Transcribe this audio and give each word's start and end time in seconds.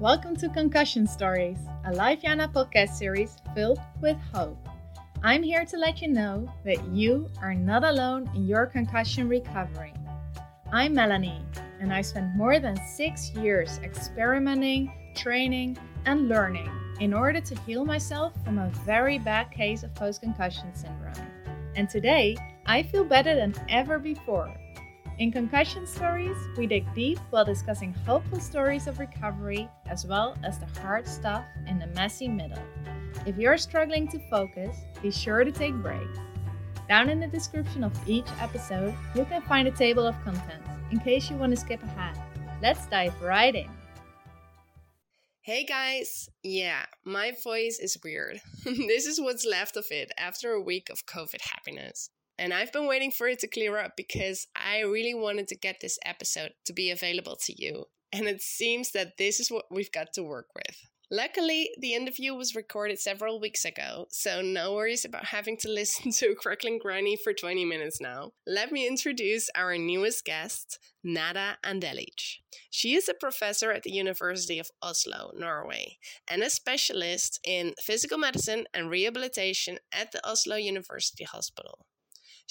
Welcome 0.00 0.34
to 0.36 0.48
Concussion 0.48 1.06
Stories, 1.06 1.58
a 1.84 1.92
Life 1.92 2.22
Jana 2.22 2.48
podcast 2.48 2.94
series 2.94 3.36
filled 3.54 3.78
with 4.00 4.16
hope. 4.32 4.56
I'm 5.22 5.42
here 5.42 5.66
to 5.66 5.76
let 5.76 6.00
you 6.00 6.08
know 6.08 6.50
that 6.64 6.82
you 6.86 7.28
are 7.42 7.52
not 7.52 7.84
alone 7.84 8.30
in 8.34 8.46
your 8.46 8.64
concussion 8.64 9.28
recovery. 9.28 9.92
I'm 10.72 10.94
Melanie, 10.94 11.44
and 11.80 11.92
I 11.92 12.00
spent 12.00 12.34
more 12.34 12.58
than 12.58 12.80
six 12.88 13.30
years 13.32 13.78
experimenting, 13.84 14.90
training, 15.14 15.76
and 16.06 16.30
learning 16.30 16.70
in 17.00 17.12
order 17.12 17.42
to 17.42 17.60
heal 17.66 17.84
myself 17.84 18.32
from 18.42 18.56
a 18.56 18.70
very 18.86 19.18
bad 19.18 19.50
case 19.50 19.82
of 19.82 19.94
post 19.94 20.22
concussion 20.22 20.74
syndrome. 20.74 21.26
And 21.76 21.90
today, 21.90 22.38
I 22.64 22.84
feel 22.84 23.04
better 23.04 23.34
than 23.34 23.54
ever 23.68 23.98
before. 23.98 24.50
In 25.20 25.30
Concussion 25.30 25.86
Stories, 25.86 26.38
we 26.56 26.66
dig 26.66 26.94
deep 26.94 27.18
while 27.28 27.44
discussing 27.44 27.92
hopeful 28.06 28.40
stories 28.40 28.86
of 28.86 28.98
recovery 28.98 29.68
as 29.84 30.06
well 30.06 30.34
as 30.42 30.58
the 30.58 30.80
hard 30.80 31.06
stuff 31.06 31.44
in 31.66 31.78
the 31.78 31.88
messy 31.88 32.26
middle. 32.26 32.62
If 33.26 33.36
you're 33.36 33.58
struggling 33.58 34.08
to 34.08 34.30
focus, 34.30 34.74
be 35.02 35.10
sure 35.10 35.44
to 35.44 35.52
take 35.52 35.74
breaks. 35.74 36.18
Down 36.88 37.10
in 37.10 37.20
the 37.20 37.26
description 37.26 37.84
of 37.84 37.92
each 38.08 38.28
episode, 38.40 38.94
you 39.14 39.26
can 39.26 39.42
find 39.42 39.68
a 39.68 39.72
table 39.72 40.06
of 40.06 40.18
contents 40.24 40.70
in 40.90 40.98
case 41.00 41.28
you 41.28 41.36
want 41.36 41.52
to 41.54 41.60
skip 41.60 41.82
ahead. 41.82 42.16
Let's 42.62 42.86
dive 42.86 43.12
right 43.20 43.54
in. 43.54 43.68
Hey 45.42 45.66
guys! 45.66 46.30
Yeah, 46.42 46.86
my 47.04 47.32
voice 47.44 47.78
is 47.78 47.98
weird. 48.02 48.40
this 48.64 49.04
is 49.04 49.20
what's 49.20 49.44
left 49.44 49.76
of 49.76 49.84
it 49.90 50.12
after 50.16 50.52
a 50.52 50.62
week 50.62 50.88
of 50.88 51.04
COVID 51.04 51.42
happiness. 51.42 52.08
And 52.40 52.54
I've 52.54 52.72
been 52.72 52.86
waiting 52.86 53.10
for 53.10 53.28
it 53.28 53.38
to 53.40 53.46
clear 53.46 53.76
up 53.76 53.98
because 53.98 54.46
I 54.56 54.80
really 54.80 55.12
wanted 55.12 55.46
to 55.48 55.54
get 55.54 55.80
this 55.80 55.98
episode 56.06 56.54
to 56.64 56.72
be 56.72 56.90
available 56.90 57.36
to 57.44 57.62
you. 57.62 57.84
And 58.14 58.26
it 58.26 58.40
seems 58.40 58.92
that 58.92 59.18
this 59.18 59.40
is 59.40 59.50
what 59.50 59.66
we've 59.70 59.92
got 59.92 60.14
to 60.14 60.22
work 60.22 60.46
with. 60.54 60.88
Luckily, 61.10 61.68
the 61.78 61.92
interview 61.92 62.34
was 62.34 62.54
recorded 62.54 62.98
several 62.98 63.40
weeks 63.40 63.66
ago, 63.66 64.06
so 64.08 64.40
no 64.40 64.72
worries 64.72 65.04
about 65.04 65.26
having 65.26 65.58
to 65.58 65.68
listen 65.80 66.12
to 66.12 66.34
crackling 66.34 66.78
granny 66.78 67.14
for 67.14 67.34
20 67.34 67.66
minutes 67.66 68.00
now. 68.00 68.32
Let 68.46 68.72
me 68.72 68.88
introduce 68.88 69.50
our 69.54 69.76
newest 69.76 70.24
guest, 70.24 70.78
Nada 71.04 71.58
Andelic. 71.62 72.38
She 72.70 72.94
is 72.94 73.06
a 73.06 73.14
professor 73.14 73.70
at 73.70 73.82
the 73.82 73.92
University 73.92 74.58
of 74.58 74.70
Oslo, 74.80 75.32
Norway, 75.34 75.98
and 76.26 76.42
a 76.42 76.48
specialist 76.48 77.38
in 77.44 77.74
physical 77.78 78.16
medicine 78.16 78.64
and 78.72 78.88
rehabilitation 78.88 79.78
at 79.92 80.12
the 80.12 80.26
Oslo 80.26 80.56
University 80.56 81.24
Hospital. 81.24 81.86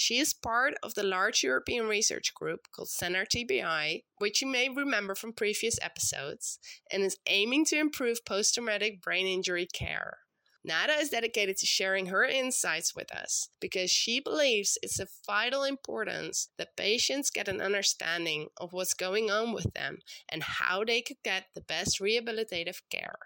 She 0.02 0.20
is 0.20 0.34
part 0.34 0.76
of 0.82 0.94
the 0.94 1.04
large 1.04 1.44
European 1.44 1.86
research 1.86 2.34
group 2.34 2.70
called 2.72 2.88
CENTER 2.88 3.26
TBI, 3.26 4.04
which 4.20 4.42
you 4.42 4.48
may 4.48 4.70
remember 4.70 5.14
from 5.14 5.34
previous 5.34 5.78
episodes, 5.82 6.58
and 6.90 7.04
is 7.04 7.18
aiming 7.28 7.66
to 7.66 7.78
improve 7.78 8.24
post 8.24 8.54
traumatic 8.54 9.02
brain 9.02 9.28
injury 9.28 9.66
care. 9.66 10.20
Nada 10.64 10.94
is 10.94 11.10
dedicated 11.10 11.58
to 11.58 11.66
sharing 11.66 12.06
her 12.06 12.24
insights 12.24 12.96
with 12.96 13.14
us 13.14 13.50
because 13.60 13.92
she 13.92 14.22
believes 14.22 14.78
it's 14.82 15.00
of 15.00 15.10
vital 15.28 15.64
importance 15.66 16.48
that 16.58 16.78
patients 16.78 17.30
get 17.30 17.50
an 17.50 17.60
understanding 17.60 18.48
of 18.56 18.72
what's 18.72 18.94
going 18.94 19.30
on 19.30 19.52
with 19.52 19.74
them 19.74 19.98
and 20.30 20.44
how 20.44 20.86
they 20.86 21.02
could 21.02 21.22
get 21.26 21.48
the 21.56 21.62
best 21.62 22.00
rehabilitative 22.00 22.80
care. 22.90 23.20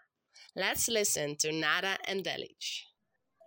Let's 0.55 0.89
listen 0.89 1.35
to 1.41 1.51
Nada 1.51 1.99
Andelic. 2.09 2.92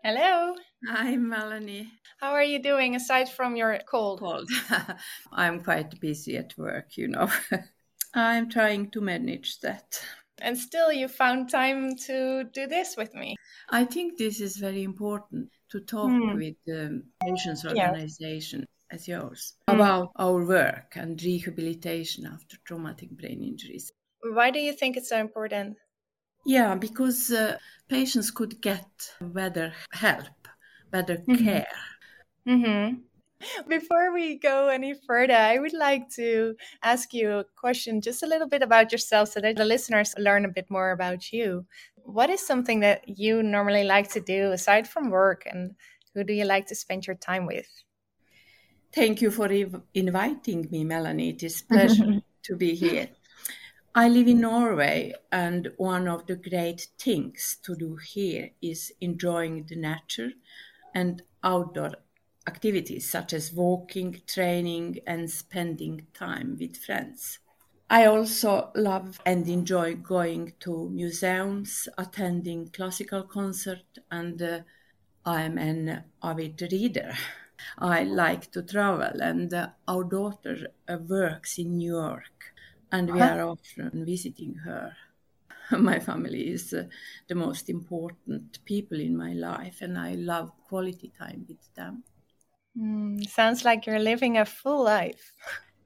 Hello. 0.07 0.55
Hi, 0.87 1.17
Melanie. 1.17 1.91
How 2.21 2.31
are 2.31 2.45
you 2.45 2.63
doing 2.63 2.95
aside 2.95 3.29
from 3.29 3.57
your 3.57 3.77
cold? 3.91 4.21
Cold. 4.21 4.49
I'm 5.33 5.65
quite 5.65 5.99
busy 5.99 6.37
at 6.37 6.57
work, 6.57 6.97
you 6.97 7.09
know. 7.09 7.29
I'm 8.15 8.49
trying 8.49 8.93
to 8.93 9.01
manage 9.01 9.59
that. 9.63 10.01
And 10.39 10.57
still, 10.57 10.93
you 10.93 11.09
found 11.09 11.51
time 11.51 11.97
to 12.07 12.45
do 12.55 12.69
this 12.69 12.97
with 12.97 13.15
me. 13.15 13.35
I 13.71 13.83
think 13.83 14.17
this 14.17 14.41
is 14.41 14.59
very 14.59 14.85
important 14.85 15.51
to 15.71 15.81
talk 15.81 16.11
mm. 16.11 16.37
with 16.37 16.55
the 16.67 17.03
patients 17.21 17.65
organization 17.65 18.61
yeah. 18.61 18.95
as 18.95 19.09
yours 19.09 19.57
mm. 19.69 19.75
about 19.75 20.13
our 20.15 20.47
work 20.47 20.93
and 20.95 21.21
rehabilitation 21.21 22.27
after 22.27 22.59
traumatic 22.65 23.11
brain 23.11 23.43
injuries. 23.43 23.91
Why 24.23 24.53
do 24.53 24.61
you 24.61 24.73
think 24.73 24.97
it's 24.97 25.09
so 25.09 25.19
important? 25.19 25.79
Yeah, 26.47 26.77
because 26.77 27.33
uh, 27.33 27.59
patients 27.89 28.31
could 28.31 28.61
get 28.61 28.87
better 29.21 29.73
help, 29.91 30.49
better 30.93 31.17
mm-hmm. 31.17 31.45
care. 31.45 31.67
Mm-hmm. 32.47 32.95
Before 33.69 34.15
we 34.15 34.39
go 34.39 34.69
any 34.69 34.95
further, 34.95 35.35
I 35.35 35.59
would 35.59 35.75
like 35.75 36.09
to 36.11 36.55
ask 36.83 37.13
you 37.13 37.33
a 37.33 37.45
question 37.57 38.01
just 38.01 38.23
a 38.23 38.27
little 38.27 38.49
bit 38.49 38.63
about 38.63 38.93
yourself 38.93 39.31
so 39.31 39.41
that 39.41 39.57
the 39.57 39.65
listeners 39.65 40.15
learn 40.17 40.45
a 40.45 40.49
bit 40.49 40.71
more 40.71 40.93
about 40.93 41.33
you. 41.33 41.67
What 41.97 42.31
is 42.31 42.47
something 42.47 42.81
that 42.81 43.19
you 43.19 43.43
normally 43.43 43.83
like 43.83 44.09
to 44.13 44.21
do 44.21 44.53
aside 44.53 44.89
from 44.89 45.11
work, 45.11 45.43
and 45.47 45.75
who 46.15 46.23
do 46.23 46.33
you 46.33 46.45
like 46.45 46.67
to 46.69 46.77
spend 46.77 47.09
your 47.09 47.17
time 47.17 47.45
with? 47.45 47.69
Thank 48.93 49.21
you 49.21 49.33
for 49.33 49.51
inviting 49.93 50.69
me, 50.71 50.85
Melanie. 50.85 51.31
It 51.31 51.43
is 51.43 51.61
a 51.61 51.65
pleasure 51.67 52.23
to 52.45 52.57
be 52.57 52.77
here. 52.77 53.09
I 53.99 54.11
live 54.11 54.29
in 54.29 54.43
Norway, 54.43 55.15
and 55.33 55.73
one 55.79 56.07
of 56.07 56.27
the 56.27 56.37
great 56.37 56.89
things 56.99 57.57
to 57.63 57.75
do 57.75 57.97
here 57.97 58.51
is 58.61 58.93
enjoying 59.01 59.65
the 59.65 59.77
nature 59.77 60.33
and 60.95 61.23
outdoor 61.43 61.93
activities 62.47 63.09
such 63.09 63.33
as 63.33 63.55
walking, 63.55 64.21
training, 64.27 64.99
and 65.07 65.31
spending 65.31 66.09
time 66.13 66.59
with 66.61 66.77
friends. 66.77 67.39
I 67.89 68.05
also 68.05 68.71
love 68.75 69.19
and 69.25 69.49
enjoy 69.49 69.95
going 69.95 70.53
to 70.61 70.91
museums, 70.91 71.89
attending 71.97 72.69
classical 72.69 73.23
concerts, 73.23 73.99
and 74.11 74.43
uh, 74.43 74.61
I'm 75.25 75.57
an 75.57 76.05
avid 76.23 76.61
reader. 76.71 77.15
I 77.79 78.05
like 78.05 78.51
to 78.53 78.63
travel, 78.63 79.23
and 79.23 79.55
uh, 79.55 79.71
our 79.89 80.05
daughter 80.05 80.75
uh, 80.87 80.99
works 80.99 81.57
in 81.57 81.79
New 81.79 81.95
York 81.95 82.53
and 82.97 83.13
we 83.13 83.25
are 83.27 83.43
often 83.43 84.05
visiting 84.05 84.55
her. 84.67 84.97
my 85.91 85.99
family 86.01 86.49
is 86.51 86.73
uh, 86.73 86.89
the 87.29 87.35
most 87.35 87.69
important 87.71 88.65
people 88.65 89.01
in 89.01 89.17
my 89.17 89.33
life, 89.33 89.83
and 89.83 89.99
I 89.99 90.15
love 90.15 90.53
quality 90.69 91.11
time 91.19 91.47
with 91.49 91.75
them. 91.75 92.05
Mm, 92.79 93.29
sounds 93.29 93.65
like 93.65 93.87
you're 93.87 93.99
living 93.99 94.39
a 94.39 94.45
full 94.45 94.85
life. 94.85 95.37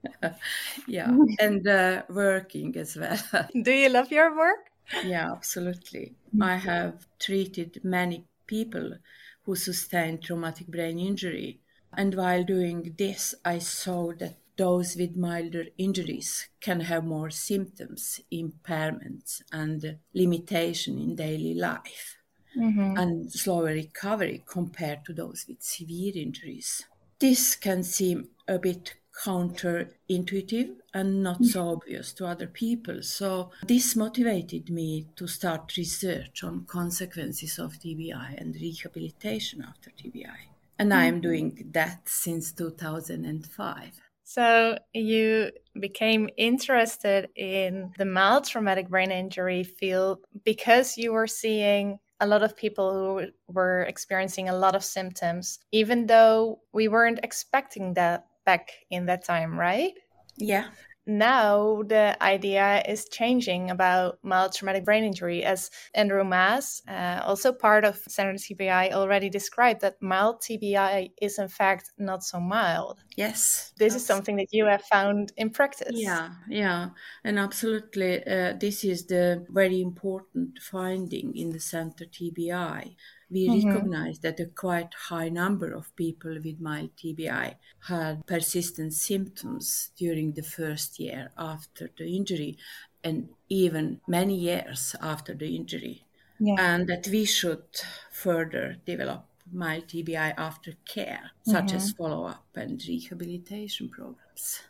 yeah, 0.85 1.17
and 1.39 1.67
uh, 1.67 2.03
working 2.09 2.75
as 2.77 2.95
well. 2.95 3.17
Do 3.63 3.71
you 3.71 3.89
love 3.89 4.11
your 4.11 4.35
work? 4.35 4.71
Yeah, 5.01 5.31
absolutely. 5.33 6.15
Mm. 6.33 6.51
I 6.51 6.55
have 6.55 7.07
treated 7.19 7.83
many 7.83 8.29
people 8.47 8.99
who 9.43 9.55
sustained 9.55 10.23
traumatic 10.23 10.67
brain 10.67 10.97
injury. 10.97 11.61
And 11.91 12.15
while 12.15 12.43
doing 12.45 12.95
this, 12.97 13.35
I 13.43 13.59
saw 13.59 14.13
that 14.13 14.40
those 14.57 14.95
with 14.95 15.15
milder 15.15 15.65
injuries 15.77 16.49
can 16.59 16.81
have 16.81 17.03
more 17.03 17.29
symptoms, 17.29 18.19
impairments, 18.31 19.41
and 19.51 19.97
limitation 20.13 20.97
in 20.99 21.15
daily 21.15 21.53
life, 21.53 22.17
mm-hmm. 22.57 22.97
and 22.97 23.31
slower 23.31 23.73
recovery 23.73 24.43
compared 24.45 25.05
to 25.05 25.13
those 25.13 25.45
with 25.47 25.61
severe 25.61 26.13
injuries. 26.15 26.85
This 27.19 27.55
can 27.55 27.83
seem 27.83 28.29
a 28.47 28.59
bit 28.59 28.95
counterintuitive 29.23 30.75
and 30.93 31.23
not 31.23 31.43
so 31.43 31.69
obvious 31.69 32.13
to 32.13 32.25
other 32.25 32.47
people. 32.47 33.01
So, 33.03 33.51
this 33.67 33.95
motivated 33.95 34.69
me 34.69 35.07
to 35.15 35.27
start 35.27 35.75
research 35.77 36.43
on 36.43 36.65
consequences 36.65 37.59
of 37.59 37.73
TBI 37.73 38.39
and 38.39 38.55
rehabilitation 38.55 39.63
after 39.67 39.91
TBI. 39.91 40.49
And 40.79 40.93
I 40.93 41.05
am 41.05 41.15
mm-hmm. 41.15 41.21
doing 41.21 41.69
that 41.73 42.09
since 42.09 42.51
2005. 42.51 44.01
So 44.33 44.77
you 44.93 45.51
became 45.77 46.29
interested 46.37 47.27
in 47.35 47.91
the 47.97 48.05
mild 48.05 48.45
traumatic 48.45 48.87
brain 48.87 49.11
injury 49.11 49.65
field 49.65 50.19
because 50.45 50.97
you 50.97 51.11
were 51.11 51.27
seeing 51.27 51.99
a 52.21 52.27
lot 52.27 52.41
of 52.41 52.55
people 52.55 52.93
who 52.93 53.27
were 53.49 53.81
experiencing 53.81 54.47
a 54.47 54.55
lot 54.55 54.73
of 54.73 54.85
symptoms, 54.85 55.59
even 55.73 56.05
though 56.07 56.61
we 56.71 56.87
weren't 56.87 57.19
expecting 57.23 57.93
that 57.95 58.25
back 58.45 58.71
in 58.89 59.05
that 59.07 59.25
time, 59.25 59.59
right? 59.59 59.91
Yeah 60.37 60.69
now 61.05 61.81
the 61.87 62.15
idea 62.21 62.83
is 62.87 63.09
changing 63.09 63.71
about 63.71 64.19
mild 64.23 64.53
traumatic 64.53 64.85
brain 64.85 65.03
injury 65.03 65.43
as 65.43 65.71
andrew 65.95 66.23
maas 66.23 66.81
uh, 66.87 67.21
also 67.25 67.51
part 67.51 67.83
of 67.83 67.97
CENTER 68.07 68.33
TBI 68.33 68.91
already 68.93 69.29
described 69.29 69.81
that 69.81 70.01
mild 70.01 70.41
tbi 70.41 71.11
is 71.21 71.39
in 71.39 71.47
fact 71.47 71.91
not 71.97 72.23
so 72.23 72.39
mild. 72.39 73.03
Yes 73.17 73.73
this 73.77 73.95
is 73.95 74.05
something 74.05 74.35
that 74.37 74.47
you 74.51 74.65
have 74.65 74.83
found 74.83 75.31
in 75.37 75.49
practice. 75.49 75.91
Yeah 75.93 76.29
yeah 76.47 76.89
and 77.23 77.39
absolutely 77.39 78.25
uh, 78.25 78.53
this 78.59 78.83
is 78.83 79.07
the 79.07 79.45
very 79.49 79.81
important 79.81 80.59
finding 80.59 81.35
in 81.35 81.49
the 81.49 81.59
CENTER 81.59 82.05
TBI 82.05 82.95
we 83.31 83.47
mm-hmm. 83.47 83.69
recognize 83.69 84.19
that 84.19 84.39
a 84.39 84.45
quite 84.45 84.93
high 85.09 85.29
number 85.29 85.73
of 85.73 85.95
people 85.95 86.37
with 86.43 86.59
mild 86.59 86.91
TBI 86.97 87.55
had 87.87 88.25
persistent 88.27 88.93
symptoms 88.93 89.91
during 89.97 90.33
the 90.33 90.43
first 90.43 90.99
year 90.99 91.31
after 91.37 91.89
the 91.97 92.15
injury. 92.15 92.57
and 93.03 93.29
even 93.49 93.99
many 94.07 94.35
years 94.35 94.95
after 95.01 95.33
the 95.33 95.55
injury. 95.55 96.05
Yeah. 96.39 96.55
And 96.59 96.87
that 96.87 97.07
we 97.07 97.25
should 97.25 97.65
further 98.11 98.77
develop 98.85 99.25
mild 99.51 99.87
TBI 99.87 100.33
after 100.37 100.73
care, 100.85 101.31
such 101.43 101.73
as 101.73 101.91
follow 101.91 102.25
up 102.25 102.45
and 102.55 102.81
rehabilitation 102.87 103.89
programs. 103.89 104.61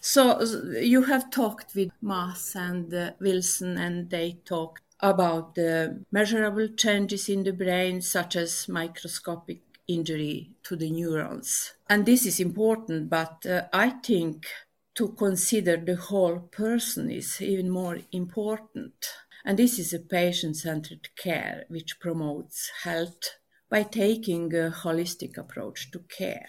So 0.00 0.42
you 0.80 1.02
have 1.02 1.30
talked 1.30 1.74
with 1.74 1.90
Maas 2.00 2.56
and 2.56 2.92
uh, 2.92 3.12
Wilson, 3.20 3.76
and 3.76 4.08
they 4.08 4.38
talked 4.44 4.89
about 5.02 5.54
the 5.54 6.04
measurable 6.10 6.68
changes 6.68 7.28
in 7.28 7.42
the 7.44 7.52
brain, 7.52 8.00
such 8.02 8.36
as 8.36 8.68
microscopic 8.68 9.62
injury 9.88 10.50
to 10.62 10.76
the 10.76 10.90
neurons. 10.90 11.74
And 11.88 12.06
this 12.06 12.26
is 12.26 12.40
important, 12.40 13.10
but 13.10 13.44
uh, 13.46 13.68
I 13.72 13.90
think 13.90 14.46
to 14.94 15.08
consider 15.08 15.76
the 15.76 15.96
whole 15.96 16.40
person 16.40 17.10
is 17.10 17.40
even 17.40 17.70
more 17.70 17.98
important. 18.12 19.06
And 19.44 19.58
this 19.58 19.78
is 19.78 19.92
a 19.92 19.98
patient 19.98 20.56
centered 20.56 21.08
care 21.16 21.64
which 21.68 21.98
promotes 21.98 22.70
health 22.82 23.38
by 23.68 23.84
taking 23.84 24.54
a 24.54 24.70
holistic 24.70 25.38
approach 25.38 25.90
to 25.92 26.00
care, 26.00 26.48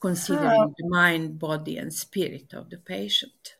considering 0.00 0.74
the 0.78 0.88
mind, 0.88 1.38
body, 1.38 1.78
and 1.78 1.92
spirit 1.92 2.52
of 2.54 2.70
the 2.70 2.78
patient. 2.78 3.56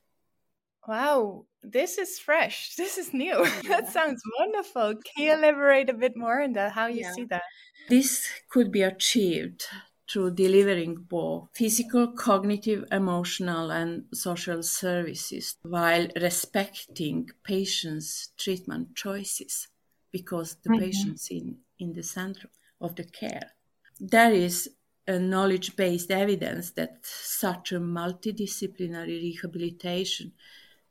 Wow, 0.87 1.47
this 1.73 1.99
is 1.99 2.19
fresh. 2.19 2.75
This 2.77 2.99
is 2.99 3.13
new. 3.13 3.45
that 3.69 3.89
sounds 3.89 4.23
wonderful. 4.39 4.95
Can 4.95 5.25
you 5.25 5.33
elaborate 5.35 5.91
a 5.91 5.95
bit 5.95 6.17
more 6.17 6.43
on 6.43 6.53
that? 6.55 6.73
How 6.73 6.87
you 6.87 7.03
Yeah. 7.03 7.15
see 7.15 7.25
that? 7.27 7.43
This 7.89 8.29
could 8.49 8.73
be 8.73 8.83
achieved 8.83 9.65
through 10.11 10.33
delivering 10.33 10.97
both 10.97 11.51
physical, 11.55 12.13
cognitive, 12.13 12.87
emotional, 12.93 13.73
and 13.73 14.07
social 14.15 14.63
services 14.63 15.57
while 15.63 16.09
respecting 16.17 17.31
patients' 17.45 18.31
treatment 18.39 18.97
choices 18.97 19.69
because 20.13 20.57
the 20.57 20.71
Mhm. 20.71 20.71
patient's 20.71 21.31
in, 21.31 21.61
in 21.79 21.93
the 21.95 22.03
center 22.03 22.51
of 22.81 22.97
the 22.97 23.05
care. 23.05 23.53
There 24.01 24.33
is 24.33 24.71
a 25.09 25.19
knowledge 25.19 25.77
based 25.77 26.11
evidence 26.11 26.73
that 26.73 27.07
such 27.07 27.73
a 27.73 27.81
multidisciplinary 27.81 29.21
rehabilitation 29.23 30.35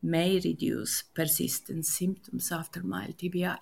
may 0.01 0.39
reduce 0.43 1.01
persistent 1.01 1.85
symptoms 1.85 2.51
after 2.51 2.83
mild 2.83 3.17
TBI. 3.17 3.57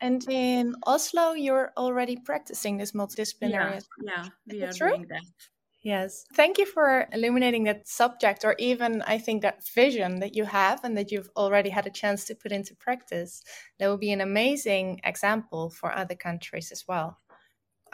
And 0.00 0.24
in 0.28 0.74
Oslo, 0.86 1.32
you're 1.32 1.72
already 1.76 2.16
practicing 2.16 2.76
this 2.76 2.92
multidisciplinary. 2.92 3.82
yeah, 4.02 4.28
we 4.46 4.62
are 4.62 4.72
true? 4.72 4.90
doing 4.90 5.06
that. 5.08 5.22
Yes. 5.84 6.24
Thank 6.32 6.56
you 6.56 6.64
for 6.64 7.06
illuminating 7.12 7.64
that 7.64 7.86
subject, 7.86 8.42
or 8.44 8.54
even 8.58 9.02
I 9.02 9.18
think 9.18 9.42
that 9.42 9.66
vision 9.68 10.20
that 10.20 10.34
you 10.34 10.44
have 10.44 10.82
and 10.82 10.96
that 10.96 11.12
you've 11.12 11.28
already 11.36 11.68
had 11.68 11.86
a 11.86 11.90
chance 11.90 12.24
to 12.24 12.34
put 12.34 12.52
into 12.52 12.74
practice. 12.74 13.42
That 13.78 13.88
will 13.88 13.98
be 13.98 14.10
an 14.10 14.22
amazing 14.22 15.02
example 15.04 15.68
for 15.68 15.94
other 15.94 16.14
countries 16.14 16.72
as 16.72 16.84
well. 16.88 17.18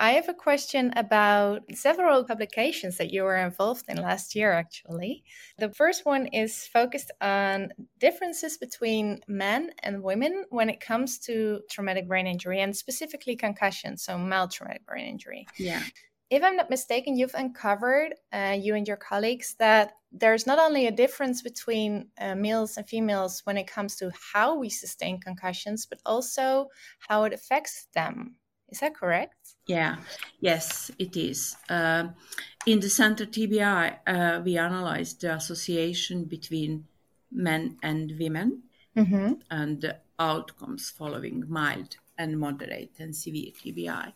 I 0.00 0.12
have 0.12 0.30
a 0.30 0.34
question 0.34 0.94
about 0.96 1.62
several 1.74 2.24
publications 2.24 2.96
that 2.96 3.12
you 3.12 3.22
were 3.22 3.36
involved 3.36 3.84
in 3.86 3.98
last 3.98 4.34
year, 4.34 4.50
actually. 4.50 5.24
The 5.58 5.68
first 5.68 6.06
one 6.06 6.26
is 6.28 6.66
focused 6.66 7.10
on 7.20 7.74
differences 7.98 8.56
between 8.56 9.20
men 9.28 9.72
and 9.82 10.02
women 10.02 10.46
when 10.48 10.70
it 10.70 10.80
comes 10.80 11.18
to 11.20 11.60
traumatic 11.70 12.08
brain 12.08 12.26
injury 12.26 12.60
and 12.62 12.74
specifically 12.74 13.36
concussion, 13.36 13.98
so 13.98 14.16
mild 14.16 14.52
traumatic 14.52 14.86
brain 14.86 15.06
injury 15.06 15.46
Yeah. 15.58 15.84
if 16.30 16.42
I'm 16.44 16.56
not 16.56 16.70
mistaken, 16.70 17.16
you've 17.16 17.34
uncovered, 17.34 18.14
uh, 18.32 18.56
you 18.58 18.74
and 18.76 18.86
your 18.88 18.96
colleagues, 18.96 19.56
that 19.58 19.94
there's 20.12 20.46
not 20.46 20.58
only 20.58 20.86
a 20.86 20.92
difference 20.92 21.42
between 21.42 22.08
uh, 22.18 22.36
males 22.36 22.76
and 22.76 22.88
females 22.88 23.42
when 23.44 23.56
it 23.58 23.66
comes 23.66 23.96
to 23.96 24.12
how 24.32 24.56
we 24.56 24.70
sustain 24.70 25.20
concussions, 25.20 25.86
but 25.86 26.00
also 26.06 26.68
how 27.08 27.24
it 27.24 27.32
affects 27.32 27.88
them. 27.94 28.36
Is 28.70 28.80
that 28.80 28.94
correct? 28.94 29.34
Yeah, 29.66 29.96
yes, 30.40 30.90
it 30.98 31.16
is. 31.16 31.56
Um 31.68 32.14
in 32.66 32.80
the 32.80 32.90
Center 32.90 33.24
TBI, 33.26 33.98
uh, 34.06 34.42
we 34.44 34.58
analyzed 34.58 35.20
the 35.22 35.34
association 35.34 36.24
between 36.24 36.86
men 37.32 37.78
and 37.82 38.12
women 38.18 38.62
Mm-hmm. 38.96 39.34
and 39.50 39.80
the 39.80 39.96
outcomes 40.18 40.90
following 40.90 41.44
mild 41.48 41.96
and 42.18 42.38
moderate 42.38 42.96
and 42.98 43.14
severe 43.14 43.52
TBI. 43.52 44.12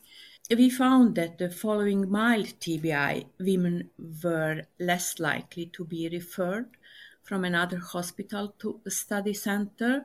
We 0.50 0.68
found 0.68 1.14
that 1.14 1.38
the 1.38 1.48
following 1.48 2.10
mild 2.10 2.58
TBI, 2.60 3.24
women 3.38 3.90
were 4.22 4.62
less 4.80 5.18
likely 5.20 5.66
to 5.66 5.84
be 5.84 6.08
referred 6.08 6.70
from 7.22 7.44
another 7.44 7.78
hospital 7.78 8.54
to 8.58 8.80
a 8.84 8.90
study 8.90 9.32
center 9.32 10.04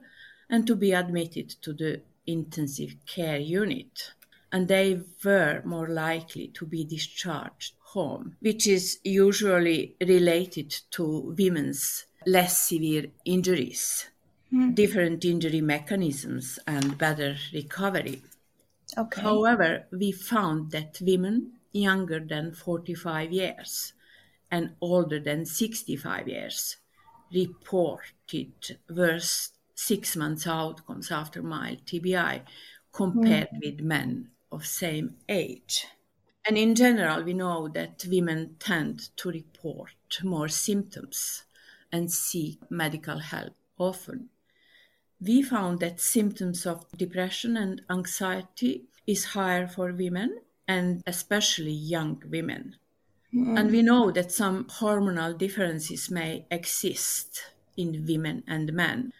and 0.49 0.65
to 0.67 0.75
be 0.75 0.93
admitted 0.93 1.49
to 1.63 1.73
the 1.73 2.01
intensive 2.27 2.95
care 3.07 3.39
unit. 3.39 4.13
And 4.51 4.67
they 4.67 5.01
were 5.23 5.61
more 5.63 5.87
likely 5.87 6.47
to 6.55 6.65
be 6.65 6.83
discharged 6.83 7.75
home, 7.79 8.35
which 8.39 8.67
is 8.67 8.99
usually 9.03 9.95
related 10.01 10.75
to 10.91 11.35
women's 11.37 12.05
less 12.25 12.57
severe 12.57 13.05
injuries 13.25 14.09
hmm. 14.49 14.71
different 14.73 15.23
injury 15.25 15.61
mechanisms 15.61 16.59
and 16.67 16.97
better 16.97 17.37
recovery. 17.53 18.21
Okay. 18.97 19.21
However, 19.21 19.85
we 19.91 20.11
found 20.11 20.71
that 20.71 20.99
women 21.01 21.53
younger 21.71 22.19
than 22.19 22.53
45 22.53 23.31
years 23.31 23.93
and 24.51 24.71
older 24.81 25.19
than 25.19 25.45
65 25.45 26.27
years 26.27 26.77
reported 27.31 28.77
worse 28.89 29.51
six 29.75 30.15
months 30.15 30.47
outcomes 30.47 31.11
after 31.11 31.43
mild 31.43 31.85
TBI 31.85 32.39
hmm. 32.39 32.45
compared 32.91 33.49
with 33.63 33.81
men 33.81 34.29
of 34.51 34.65
same 34.65 35.15
age. 35.27 35.85
And 36.45 36.57
in 36.57 36.75
general, 36.75 37.23
we 37.23 37.33
know 37.33 37.67
that 37.69 38.05
women 38.07 38.55
tend 38.59 39.15
to 39.17 39.29
report 39.29 40.19
more 40.23 40.47
symptoms 40.47 41.43
and 41.91 42.11
seek 42.11 42.59
medical 42.69 43.19
help 43.19 43.53
often. 43.77 44.29
We 45.21 45.43
found 45.43 45.79
that 45.79 45.99
symptoms 45.99 46.65
of 46.65 46.85
depression 46.97 47.57
and 47.57 47.81
anxiety 47.89 48.85
is 49.05 49.25
higher 49.25 49.67
for 49.67 49.91
women 49.91 50.39
and 50.67 51.03
especially 51.05 51.71
young 51.71 52.21
women. 52.29 52.75
Hmm. 53.31 53.57
And 53.57 53.71
we 53.71 53.81
know 53.81 54.11
that 54.11 54.31
some 54.31 54.65
hormonal 54.65 55.37
differences 55.37 56.09
may 56.09 56.45
exist 56.49 57.41
in 57.75 58.05
women 58.07 58.43
and 58.47 58.71
men. 58.73 59.13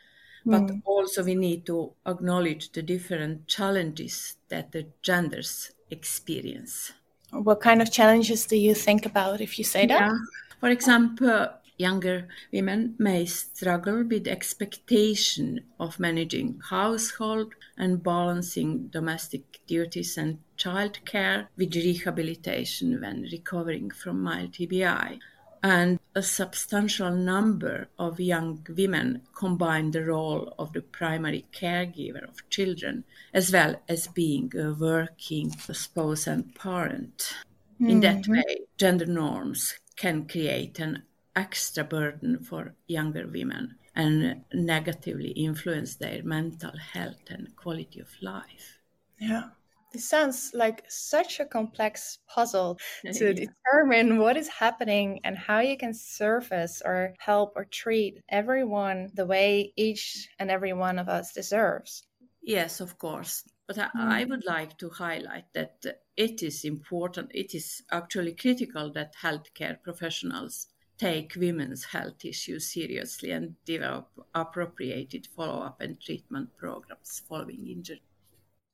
But 0.50 0.70
hmm. 0.70 0.80
also, 0.86 1.24
we 1.24 1.36
need 1.36 1.66
to 1.68 1.94
acknowledge 2.06 2.72
the 2.72 2.82
different 2.82 3.48
challenges 3.48 4.38
that 4.50 4.72
the 4.72 4.88
genders 5.02 5.72
experience. 5.92 6.92
What 7.32 7.62
kind 7.62 7.82
of 7.82 7.92
challenges 7.92 8.46
do 8.46 8.56
you 8.56 8.74
think 8.74 9.06
about 9.06 9.42
if 9.42 9.58
you 9.60 9.64
say 9.64 9.86
that? 9.86 10.00
Yeah. 10.00 10.18
For 10.60 10.70
example, 10.70 11.50
younger 11.78 12.28
women 12.52 12.96
may 12.98 13.26
struggle 13.26 14.04
with 14.04 14.28
expectation 14.28 15.62
of 15.80 16.00
managing 16.00 16.60
household 16.70 17.54
and 17.78 18.04
balancing 18.04 18.88
domestic 18.88 19.60
duties 19.68 20.18
and 20.18 20.40
childcare 20.58 21.48
with 21.56 21.76
rehabilitation 21.76 23.00
when 23.00 23.22
recovering 23.32 23.90
from 23.90 24.22
mild 24.22 24.52
TBI. 24.52 25.20
And 25.64 26.00
a 26.16 26.24
substantial 26.24 27.12
number 27.12 27.88
of 27.98 28.20
young 28.20 28.66
women 28.76 29.22
combine 29.34 29.92
the 29.92 30.04
role 30.04 30.54
of 30.58 30.74
the 30.74 30.82
primary 30.82 31.46
caregiver 31.54 32.28
of 32.28 32.50
children 32.50 33.04
as 33.34 33.52
well 33.52 33.76
as 33.88 34.08
being 34.08 34.52
a 34.58 34.74
working 34.74 35.52
spouse 35.52 36.28
and 36.28 36.54
parent. 36.56 37.34
In 37.80 38.02
that 38.02 38.24
mm-hmm. 38.24 38.34
way, 38.34 38.58
gender 38.78 39.06
norms 39.06 39.76
can 39.96 40.28
create 40.28 40.80
an 40.80 41.04
extra 41.36 41.84
burden 41.84 42.40
for 42.40 42.74
younger 42.88 43.26
women 43.28 43.76
and 43.96 44.44
negatively 44.54 45.30
influence 45.32 45.96
their 45.96 46.22
mental 46.24 46.76
health 46.78 47.30
and 47.30 47.56
quality 47.56 48.00
of 48.00 48.10
life. 48.22 48.80
Yeah. 49.20 49.50
This 49.92 50.08
sounds 50.08 50.52
like 50.54 50.86
such 50.88 51.40
a 51.40 51.46
complex 51.46 52.20
puzzle 52.28 52.80
to 53.14 53.34
Yeah. 53.34 53.34
determine 53.34 54.20
what 54.20 54.38
is 54.38 54.48
happening 54.48 55.20
and 55.24 55.38
how 55.38 55.60
you 55.60 55.78
can 55.78 55.94
service 55.94 56.82
or 56.86 57.16
help 57.20 57.54
or 57.56 57.66
treat 57.66 58.22
everyone 58.30 59.10
the 59.16 59.26
way 59.26 59.74
each 59.76 60.30
and 60.38 60.52
every 60.52 60.74
one 60.74 61.00
of 61.00 61.10
us 61.10 61.34
deserves. 61.34 62.04
Yes, 62.42 62.80
of 62.82 62.98
course. 62.98 63.44
But 63.68 63.78
I, 63.80 63.90
I 63.96 64.22
mm-hmm. 64.22 64.30
would 64.32 64.46
like 64.46 64.78
to 64.80 64.90
highlight 64.90 65.54
that 65.54 65.86
it 66.16 66.44
is 66.44 66.66
important, 66.66 67.32
it 67.34 67.56
is 67.56 67.84
actually 67.92 68.34
critical 68.36 68.92
that 68.94 69.16
healthcare 69.16 69.82
professionals 69.82 70.68
take 70.98 71.36
women's 71.36 71.86
health 71.86 72.26
issues 72.26 72.72
seriously 72.74 73.32
and 73.32 73.56
develop 73.66 74.10
appropriated 74.36 75.28
follow 75.28 75.62
up 75.62 75.82
and 75.82 76.00
treatment 76.02 76.56
programs 76.58 77.22
following 77.28 77.68
injury. 77.68 78.02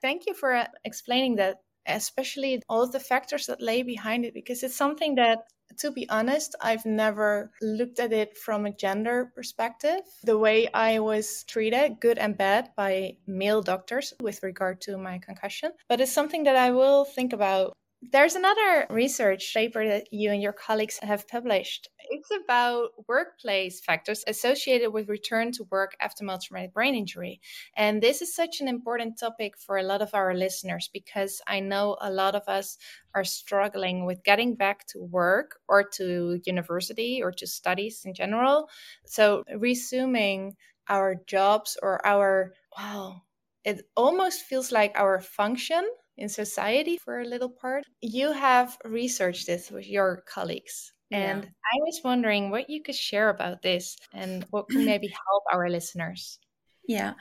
Thank 0.06 0.28
you 0.28 0.36
for 0.36 0.54
uh, 0.54 0.68
explaining 0.84 1.38
that 1.38 1.62
especially 1.88 2.62
all 2.70 2.86
the 2.86 3.00
factors 3.00 3.48
that 3.48 3.60
lay 3.60 3.82
behind 3.82 4.24
it, 4.24 4.36
because 4.36 4.62
it's 4.62 4.76
something 4.76 5.16
that 5.16 5.40
to 5.80 5.90
be 5.90 6.08
honest, 6.10 6.56
I've 6.62 6.86
never 6.86 7.52
looked 7.60 8.00
at 8.00 8.14
it 8.14 8.38
from 8.38 8.68
a 8.68 8.72
gender 8.72 9.32
perspective. 9.36 10.02
The 10.24 10.38
way 10.38 10.70
I 10.72 11.00
was 11.00 11.44
treated, 11.46 12.00
good 12.00 12.20
and 12.20 12.38
bad, 12.38 12.70
by 12.78 13.18
male 13.26 13.64
doctors 13.64 14.14
with 14.22 14.44
regard 14.44 14.80
to 14.82 14.96
my 14.96 15.18
concussion. 15.18 15.72
But 15.90 16.02
it's 16.02 16.14
something 16.14 16.44
that 16.44 16.56
I 16.56 16.70
will 16.70 17.06
think 17.06 17.34
about 17.34 17.74
there's 18.12 18.36
another 18.36 18.88
research 18.90 19.54
paper 19.54 19.88
that 19.88 20.12
you 20.12 20.32
and 20.32 20.42
your 20.42 20.54
colleagues 20.54 21.00
have 21.02 21.28
published. 21.28 21.90
It's 22.10 22.30
about 22.44 22.90
workplace 23.08 23.80
factors 23.80 24.24
associated 24.28 24.92
with 24.92 25.10
return 25.10 25.52
to 25.54 25.64
work 25.72 25.96
after 26.00 26.24
mild 26.24 26.42
traumatic 26.42 26.74
brain 26.74 26.96
injury. 26.96 27.42
And 27.76 28.02
this 28.02 28.22
is 28.22 28.36
such 28.36 28.62
an 28.62 28.68
important 28.68 29.20
topic 29.20 29.58
for 29.58 29.78
a 29.78 29.84
lot 29.84 30.02
of 30.02 30.14
our 30.14 30.34
listeners 30.34 30.90
because 30.92 31.42
I 31.48 31.60
know 31.60 31.98
a 32.02 32.12
lot 32.12 32.36
of 32.36 32.44
us 32.48 32.78
are 33.14 33.24
struggling 33.24 34.06
with 34.06 34.24
getting 34.24 34.56
back 34.56 34.86
to 34.88 35.00
work 35.00 35.60
or 35.68 35.84
to 35.96 36.40
university 36.46 37.22
or 37.24 37.32
to 37.32 37.48
studies 37.48 38.04
in 38.06 38.14
general. 38.14 38.70
So, 39.06 39.44
resuming 39.56 40.56
our 40.88 41.16
jobs 41.28 41.78
or 41.82 42.06
our, 42.06 42.54
wow, 42.78 43.24
it 43.64 43.82
almost 43.96 44.44
feels 44.44 44.72
like 44.72 44.94
our 44.96 45.20
function 45.20 45.84
in 46.18 46.30
society 46.30 46.98
for 46.98 47.20
a 47.20 47.26
little 47.26 47.50
part. 47.50 47.86
You 48.02 48.32
have 48.32 48.78
researched 48.86 49.48
this 49.48 49.72
with 49.72 49.88
your 49.88 50.24
colleagues. 50.28 50.94
And 51.12 51.44
yeah. 51.44 51.50
I 51.50 51.78
was 51.82 52.02
wondering 52.04 52.50
what 52.50 52.70
you 52.70 52.82
could 52.82 52.96
share 52.96 53.30
about 53.30 53.62
this 53.62 53.98
and 54.14 54.46
what 54.50 54.68
could 54.68 54.86
maybe 54.86 55.08
help 55.08 55.44
our 55.52 55.70
listeners. 55.70 56.40
Yeah, 56.88 57.14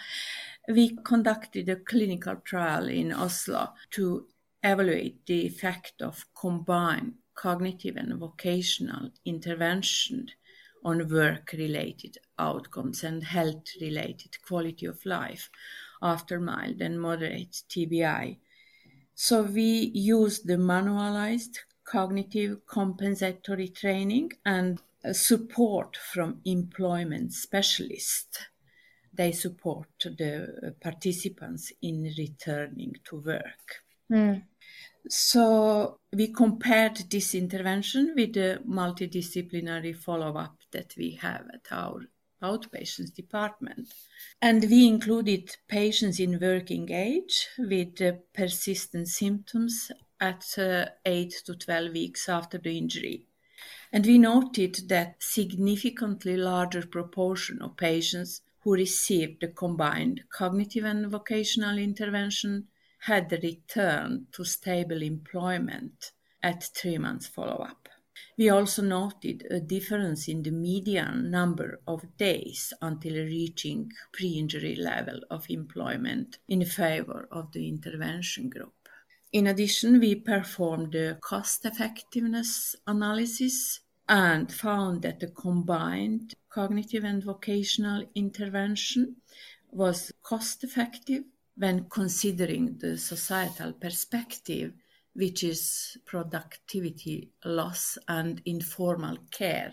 we 0.68 0.96
conducted 1.04 1.68
a 1.68 1.76
clinical 1.76 2.36
trial 2.36 2.88
in 2.88 3.12
Oslo 3.12 3.72
to 3.92 4.26
evaluate 4.62 5.26
the 5.26 5.46
effect 5.46 6.02
of 6.02 6.26
combined 6.38 7.14
cognitive 7.34 7.96
and 7.96 8.14
vocational 8.18 9.10
intervention 9.24 10.28
on 10.84 11.08
work 11.08 11.52
related 11.52 12.18
outcomes 12.38 13.02
and 13.02 13.24
health 13.24 13.68
related 13.80 14.36
quality 14.46 14.86
of 14.86 15.04
life 15.04 15.50
after 16.02 16.38
mild 16.38 16.80
and 16.80 17.00
moderate 17.00 17.62
TBI 17.68 18.36
so 19.14 19.42
we 19.42 19.90
use 19.94 20.40
the 20.40 20.56
manualized 20.56 21.58
cognitive 21.84 22.66
compensatory 22.66 23.68
training 23.68 24.32
and 24.44 24.80
support 25.12 25.96
from 25.96 26.40
employment 26.44 27.32
specialists. 27.32 28.38
They 29.12 29.32
support 29.32 29.88
the 30.02 30.74
participants 30.80 31.72
in 31.82 32.12
returning 32.18 32.94
to 33.04 33.20
work. 33.20 33.82
Mm. 34.10 34.42
So 35.08 35.98
we 36.12 36.28
compared 36.28 36.96
this 37.10 37.34
intervention 37.34 38.14
with 38.16 38.32
the 38.32 38.60
multidisciplinary 38.66 39.94
follow 39.94 40.36
up 40.36 40.56
that 40.72 40.94
we 40.96 41.12
have 41.20 41.46
at 41.52 41.66
our 41.70 42.00
outpatients 42.44 43.14
department. 43.14 43.88
And 44.40 44.62
we 44.70 44.86
included 44.86 45.56
patients 45.68 46.20
in 46.20 46.38
working 46.40 46.90
age 46.90 47.48
with 47.58 48.00
uh, 48.00 48.12
persistent 48.32 49.08
symptoms 49.08 49.90
at 50.20 50.44
uh, 50.58 50.86
8 51.04 51.34
to 51.46 51.54
12 51.54 51.92
weeks 51.92 52.28
after 52.28 52.58
the 52.58 52.76
injury. 52.76 53.26
And 53.92 54.04
we 54.04 54.18
noted 54.18 54.88
that 54.88 55.16
significantly 55.20 56.36
larger 56.36 56.86
proportion 56.86 57.62
of 57.62 57.76
patients 57.76 58.40
who 58.60 58.72
received 58.74 59.40
the 59.40 59.48
combined 59.48 60.24
cognitive 60.30 60.84
and 60.84 61.10
vocational 61.10 61.78
intervention 61.78 62.68
had 63.00 63.30
returned 63.42 64.26
to 64.32 64.44
stable 64.44 65.02
employment 65.02 66.12
at 66.42 66.64
three 66.74 66.98
months 66.98 67.26
follow 67.26 67.56
up. 67.56 67.88
We 68.36 68.48
also 68.48 68.82
noted 68.82 69.46
a 69.50 69.60
difference 69.60 70.28
in 70.28 70.42
the 70.42 70.50
median 70.50 71.30
number 71.30 71.80
of 71.86 72.16
days 72.16 72.72
until 72.80 73.14
reaching 73.14 73.92
pre 74.12 74.38
injury 74.38 74.76
level 74.76 75.20
of 75.30 75.46
employment 75.48 76.38
in 76.48 76.64
favor 76.64 77.28
of 77.30 77.52
the 77.52 77.68
intervention 77.68 78.48
group. 78.48 78.74
In 79.32 79.46
addition, 79.48 79.98
we 79.98 80.14
performed 80.14 80.94
a 80.94 81.16
cost 81.16 81.64
effectiveness 81.64 82.76
analysis 82.86 83.80
and 84.08 84.52
found 84.52 85.02
that 85.02 85.20
the 85.20 85.28
combined 85.28 86.34
cognitive 86.50 87.04
and 87.04 87.24
vocational 87.24 88.04
intervention 88.14 89.16
was 89.70 90.12
cost 90.22 90.62
effective 90.62 91.24
when 91.56 91.88
considering 91.88 92.78
the 92.78 92.96
societal 92.98 93.72
perspective 93.72 94.72
which 95.14 95.44
is 95.44 95.96
productivity 96.04 97.30
loss 97.44 97.98
and 98.08 98.42
informal 98.44 99.16
care, 99.30 99.72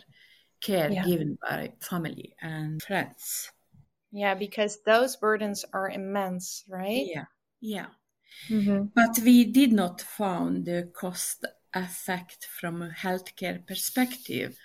care 0.61 0.91
yeah. 0.91 1.03
given 1.05 1.37
by 1.41 1.73
family 1.79 2.35
and 2.41 2.81
friends. 2.81 3.51
Yeah, 4.11 4.35
because 4.35 4.79
those 4.85 5.15
burdens 5.15 5.65
are 5.73 5.89
immense, 5.89 6.63
right? 6.69 7.05
Yeah, 7.07 7.25
yeah. 7.59 7.87
Mm-hmm. 8.49 8.85
But 8.93 9.19
we 9.23 9.45
did 9.45 9.71
not 9.71 10.01
found 10.01 10.65
the 10.65 10.89
cost 10.93 11.45
effect 11.73 12.45
from 12.59 12.81
a 12.81 12.89
healthcare 12.89 13.65
perspective. 13.65 14.57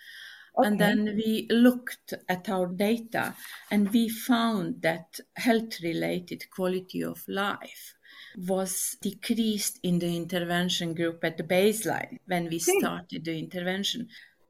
Okay. 0.58 0.68
And 0.68 0.80
then 0.80 1.04
we 1.16 1.46
looked 1.50 2.14
at 2.28 2.48
our 2.48 2.66
data 2.66 3.34
and 3.70 3.92
we 3.92 4.08
found 4.08 4.82
that 4.82 5.20
health 5.36 5.80
related 5.82 6.50
quality 6.50 7.02
of 7.02 7.22
life 7.28 7.95
was 8.36 8.96
decreased 9.00 9.80
in 9.82 9.98
the 9.98 10.16
intervention 10.16 10.94
group 10.94 11.24
at 11.24 11.36
the 11.38 11.42
baseline 11.42 12.18
when 12.26 12.44
we 12.48 12.58
hmm. 12.58 12.78
started 12.78 13.24
the 13.24 13.38
intervention. 13.38 14.08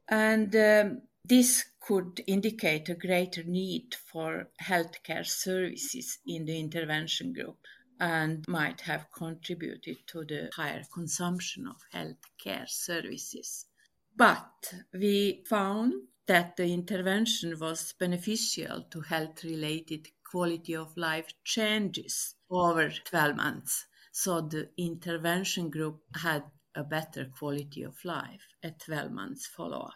And 0.09 0.55
um, 0.55 1.01
this 1.23 1.65
could 1.79 2.21
indicate 2.27 2.89
a 2.89 2.95
greater 2.95 3.43
need 3.43 3.95
for 4.11 4.49
healthcare 4.61 5.25
services 5.25 6.19
in 6.27 6.45
the 6.45 6.59
intervention 6.59 7.33
group 7.33 7.57
and 7.99 8.45
might 8.47 8.81
have 8.81 9.07
contributed 9.11 9.97
to 10.07 10.23
the 10.25 10.49
higher 10.55 10.83
consumption 10.93 11.67
of 11.67 11.77
healthcare 11.93 12.67
services. 12.67 13.65
But 14.15 14.73
we 14.93 15.43
found 15.47 15.93
that 16.27 16.57
the 16.57 16.73
intervention 16.73 17.57
was 17.59 17.93
beneficial 17.97 18.83
to 18.91 19.01
health 19.01 19.43
related 19.43 20.09
quality 20.29 20.75
of 20.75 20.95
life 20.97 21.27
changes 21.43 22.35
over 22.49 22.89
12 22.89 23.35
months. 23.35 23.85
So 24.11 24.41
the 24.41 24.69
intervention 24.77 25.69
group 25.69 26.01
had 26.15 26.43
a 26.75 26.83
better 26.83 27.25
quality 27.37 27.83
of 27.83 27.95
life 28.03 28.47
at 28.63 28.79
12 28.79 29.11
months 29.11 29.47
follow 29.47 29.79
up. 29.79 29.93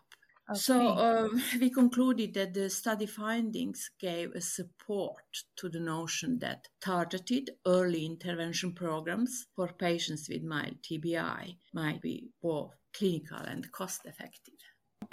Okay. 0.49 0.59
So 0.59 0.87
uh, 1.07 1.29
we 1.59 1.69
concluded 1.69 2.33
that 2.33 2.53
the 2.53 2.69
study 2.69 3.05
findings 3.05 3.89
gave 3.99 4.31
a 4.33 4.41
support 4.41 5.23
to 5.57 5.69
the 5.69 5.79
notion 5.79 6.39
that 6.39 6.67
targeted 6.81 7.51
early 7.65 8.05
intervention 8.05 8.73
programs 8.73 9.47
for 9.55 9.69
patients 9.73 10.27
with 10.29 10.43
mild 10.43 10.81
TBI 10.81 11.55
might 11.73 12.01
be 12.01 12.29
both 12.41 12.73
clinical 12.93 13.37
and 13.37 13.71
cost 13.71 14.01
effective. 14.05 14.59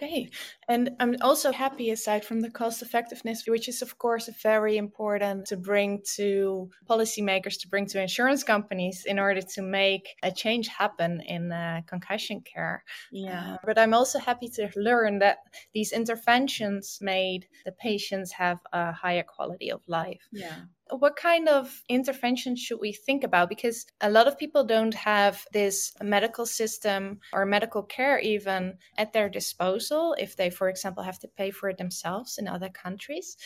Okay. 0.00 0.30
And 0.68 0.90
I'm 1.00 1.16
also 1.22 1.50
happy, 1.50 1.90
aside 1.90 2.24
from 2.24 2.40
the 2.40 2.50
cost 2.50 2.82
effectiveness, 2.82 3.48
which 3.48 3.68
is, 3.68 3.82
of 3.82 3.98
course, 3.98 4.28
very 4.42 4.76
important 4.76 5.46
to 5.46 5.56
bring 5.56 6.02
to 6.14 6.70
policymakers, 6.88 7.60
to 7.62 7.68
bring 7.68 7.86
to 7.86 8.00
insurance 8.00 8.44
companies 8.44 9.04
in 9.04 9.18
order 9.18 9.42
to 9.42 9.62
make 9.62 10.14
a 10.22 10.30
change 10.30 10.68
happen 10.68 11.20
in 11.22 11.50
uh, 11.50 11.80
concussion 11.88 12.42
care. 12.42 12.84
Yeah. 13.10 13.54
Uh, 13.54 13.56
but 13.66 13.76
I'm 13.76 13.92
also 13.92 14.20
happy 14.20 14.48
to 14.50 14.70
learn 14.76 15.18
that 15.18 15.38
these 15.74 15.90
interventions 15.90 16.98
made 17.00 17.48
the 17.64 17.72
patients 17.72 18.30
have 18.32 18.60
a 18.72 18.92
higher 18.92 19.24
quality 19.24 19.72
of 19.72 19.80
life. 19.88 20.28
Yeah 20.30 20.66
what 20.90 21.16
kind 21.16 21.48
of 21.48 21.82
intervention 21.88 22.56
should 22.56 22.80
we 22.80 22.92
think 22.92 23.24
about? 23.24 23.48
Because 23.48 23.86
a 24.00 24.10
lot 24.10 24.26
of 24.26 24.38
people 24.38 24.64
don't 24.64 24.94
have 24.94 25.46
this 25.52 25.92
medical 26.02 26.46
system 26.46 27.20
or 27.32 27.44
medical 27.46 27.82
care 27.82 28.18
even 28.18 28.78
at 28.96 29.12
their 29.12 29.28
disposal 29.28 30.14
if 30.18 30.36
they, 30.36 30.50
for 30.50 30.68
example, 30.68 31.02
have 31.02 31.18
to 31.20 31.28
pay 31.28 31.50
for 31.50 31.68
it 31.68 31.78
themselves 31.78 32.38
in 32.38 32.48
other 32.48 32.68
countries. 32.68 33.36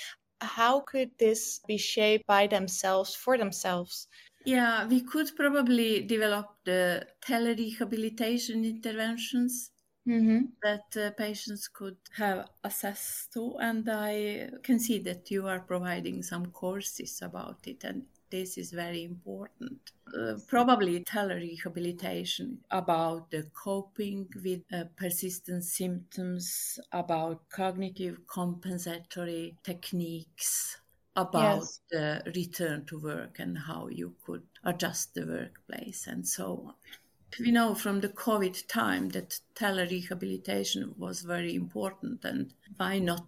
How 0.41 0.81
could 0.81 1.11
this 1.19 1.61
be 1.67 1.79
shaped 1.79 2.27
by 2.27 2.47
themselves 2.47 3.15
for 3.15 3.39
themselves? 3.39 4.09
Yeah, 4.45 4.87
we 4.89 5.01
could 5.03 5.31
probably 5.37 6.03
develop 6.05 6.57
the 6.65 7.07
telerehabilitation 7.25 8.65
interventions 8.65 9.71
Mm-hmm. 10.07 10.47
that 10.65 10.97
uh, 10.97 11.11
patients 11.13 11.69
could 11.69 11.97
have 12.17 12.49
access 12.65 13.29
to. 13.35 13.57
And 13.61 13.89
I 13.89 14.51
can 14.65 14.81
see 14.81 14.99
that 15.01 15.31
you 15.31 15.47
are 15.47 15.61
providing 15.61 16.23
some 16.23 16.47
courses 16.47 17.23
about 17.23 17.59
it, 17.67 17.85
and 17.85 18.03
this 18.29 18.59
is 18.59 18.73
very 18.73 19.05
important. 19.05 19.93
Uh, 20.19 20.35
probably 20.49 21.05
telerehabilitation 21.05 22.57
about 22.71 23.31
the 23.31 23.45
coping 23.55 24.29
with 24.45 24.63
uh, 24.73 24.85
persistent 24.97 25.65
symptoms, 25.65 26.81
about 26.91 27.49
cognitive 27.49 28.27
compensatory 28.27 29.57
techniques, 29.63 30.79
about 31.15 31.61
yes. 31.61 31.81
the 31.91 32.23
return 32.35 32.85
to 32.87 32.99
work 32.99 33.39
and 33.39 33.57
how 33.57 33.89
you 33.89 34.15
could 34.25 34.43
adjust 34.65 35.15
the 35.15 35.27
workplace 35.27 36.07
and 36.07 36.27
so 36.27 36.65
on. 36.67 36.75
We 37.41 37.51
know 37.51 37.75
from 37.75 38.01
the 38.01 38.09
COVID 38.09 38.67
time 38.69 39.11
that 39.11 39.41
telerehabilitation 39.55 40.97
was 40.99 41.23
very 41.23 41.55
important, 41.55 42.25
and 42.25 42.53
why 42.77 42.99
not 42.99 43.27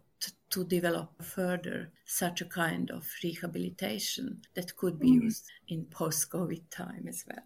to 0.50 0.64
develop 0.64 1.11
further 1.23 1.90
such 2.04 2.40
a 2.40 2.44
kind 2.44 2.90
of 2.90 3.08
rehabilitation 3.23 4.42
that 4.54 4.76
could 4.76 5.00
be 5.00 5.11
mm-hmm. 5.11 5.25
used 5.25 5.50
in 5.68 5.84
post 5.87 6.30
COVID 6.30 6.62
time 6.70 7.06
as 7.08 7.25
well. 7.26 7.44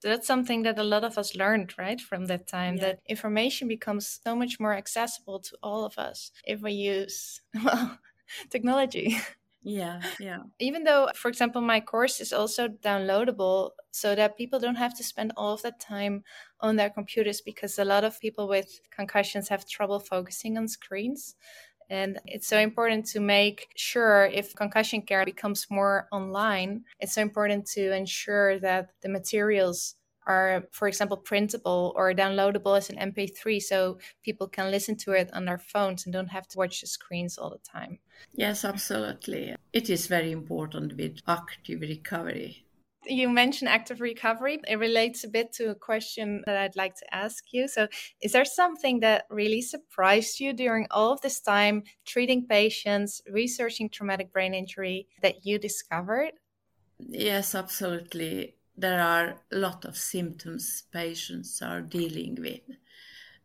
So 0.00 0.08
That's 0.08 0.26
something 0.26 0.62
that 0.64 0.80
a 0.80 0.82
lot 0.82 1.04
of 1.04 1.16
us 1.16 1.36
learned, 1.36 1.74
right, 1.78 2.00
from 2.00 2.26
that 2.26 2.48
time 2.48 2.74
yeah. 2.76 2.86
that 2.86 3.00
information 3.06 3.68
becomes 3.68 4.20
so 4.24 4.34
much 4.34 4.58
more 4.58 4.74
accessible 4.74 5.38
to 5.38 5.56
all 5.62 5.84
of 5.84 5.96
us 5.96 6.32
if 6.44 6.60
we 6.60 6.72
use, 6.72 7.40
well, 7.64 7.98
technology. 8.50 9.16
Yeah, 9.62 10.04
yeah. 10.18 10.42
Even 10.58 10.84
though, 10.84 11.08
for 11.14 11.28
example, 11.28 11.60
my 11.60 11.80
course 11.80 12.20
is 12.20 12.32
also 12.32 12.68
downloadable 12.68 13.70
so 13.92 14.14
that 14.14 14.36
people 14.36 14.58
don't 14.58 14.74
have 14.76 14.96
to 14.96 15.04
spend 15.04 15.32
all 15.36 15.54
of 15.54 15.62
that 15.62 15.78
time 15.80 16.24
on 16.60 16.76
their 16.76 16.90
computers 16.90 17.40
because 17.40 17.78
a 17.78 17.84
lot 17.84 18.04
of 18.04 18.18
people 18.20 18.48
with 18.48 18.80
concussions 18.90 19.48
have 19.48 19.66
trouble 19.68 20.00
focusing 20.00 20.58
on 20.58 20.66
screens. 20.68 21.36
And 21.90 22.20
it's 22.26 22.46
so 22.48 22.58
important 22.58 23.06
to 23.08 23.20
make 23.20 23.68
sure 23.76 24.26
if 24.26 24.54
concussion 24.54 25.02
care 25.02 25.24
becomes 25.24 25.66
more 25.70 26.08
online, 26.12 26.84
it's 27.00 27.14
so 27.14 27.22
important 27.22 27.66
to 27.72 27.92
ensure 27.94 28.58
that 28.60 28.90
the 29.02 29.10
materials 29.10 29.96
are, 30.26 30.64
for 30.72 30.88
example, 30.88 31.16
printable 31.16 31.92
or 31.96 32.12
downloadable 32.14 32.76
as 32.76 32.90
an 32.90 32.98
MP3 32.98 33.60
so 33.60 33.98
people 34.22 34.48
can 34.48 34.70
listen 34.70 34.96
to 34.98 35.12
it 35.12 35.32
on 35.32 35.44
their 35.44 35.58
phones 35.58 36.04
and 36.06 36.12
don't 36.12 36.28
have 36.28 36.48
to 36.48 36.58
watch 36.58 36.80
the 36.80 36.86
screens 36.86 37.38
all 37.38 37.50
the 37.50 37.58
time. 37.58 38.00
Yes, 38.34 38.62
absolutely. 38.62 39.54
It 39.72 39.88
is 39.88 40.06
very 40.06 40.32
important 40.32 40.98
with 40.98 41.20
active 41.26 41.80
recovery. 41.80 42.66
You 43.04 43.28
mentioned 43.28 43.68
active 43.68 44.00
recovery. 44.00 44.60
It 44.68 44.76
relates 44.76 45.24
a 45.24 45.28
bit 45.28 45.52
to 45.54 45.70
a 45.70 45.74
question 45.74 46.42
that 46.46 46.56
I'd 46.56 46.76
like 46.76 46.94
to 46.96 47.14
ask 47.14 47.52
you. 47.52 47.66
So, 47.66 47.88
is 48.20 48.30
there 48.32 48.44
something 48.44 49.00
that 49.00 49.26
really 49.28 49.60
surprised 49.60 50.38
you 50.38 50.52
during 50.52 50.86
all 50.90 51.12
of 51.12 51.20
this 51.20 51.40
time 51.40 51.82
treating 52.04 52.46
patients, 52.46 53.20
researching 53.28 53.88
traumatic 53.88 54.32
brain 54.32 54.54
injury 54.54 55.08
that 55.20 55.44
you 55.44 55.58
discovered? 55.58 56.34
Yes, 56.98 57.54
absolutely 57.54 58.56
there 58.76 59.00
are 59.00 59.36
a 59.52 59.56
lot 59.56 59.84
of 59.84 59.96
symptoms 59.96 60.84
patients 60.92 61.62
are 61.62 61.80
dealing 61.80 62.36
with. 62.40 62.76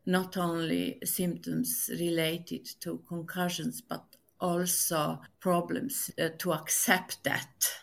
Not 0.06 0.38
only 0.38 1.00
symptoms 1.04 1.90
related 2.00 2.66
to 2.82 3.04
concussions 3.08 3.82
but 3.82 4.06
also 4.40 5.22
problems 5.40 6.12
uh, 6.20 6.30
to 6.38 6.54
accept 6.54 7.24
that. 7.24 7.74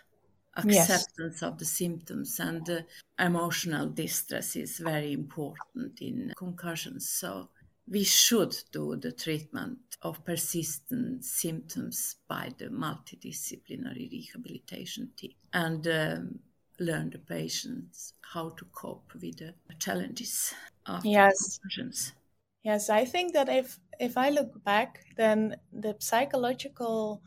Acceptance 0.57 1.41
yes. 1.41 1.43
of 1.43 1.59
the 1.59 1.65
symptoms 1.65 2.39
and 2.39 2.69
uh, 2.71 2.81
emotional 3.19 3.89
distress 3.89 4.55
is 4.55 4.79
very 4.79 5.13
important 5.13 6.01
in 6.01 6.33
concussions. 6.37 7.09
So 7.11 7.49
we 7.89 8.05
should 8.05 8.57
do 8.73 8.97
the 8.97 9.13
treatment 9.13 9.79
of 10.03 10.25
persistent 10.25 11.25
symptoms 11.25 12.17
by 12.29 12.53
the 12.57 12.67
multidisciplinary 12.67 14.11
rehabilitation 14.11 15.11
team. 15.17 15.33
And 15.53 15.87
um, 15.89 16.39
learn 16.79 17.11
the 17.11 17.19
patients 17.19 18.15
how 18.21 18.51
to 18.51 18.65
cope 18.73 19.13
with 19.15 19.39
the 19.39 19.55
challenges 19.79 20.55
after 20.87 21.09
yes. 21.09 21.61
Yes, 22.63 22.89
I 22.89 23.05
think 23.05 23.35
that 23.35 23.49
if 23.49 23.79
if 24.01 24.17
I 24.17 24.31
look 24.31 24.65
back, 24.65 25.05
then 25.17 25.57
the 25.73 25.95
psychological 26.01 27.23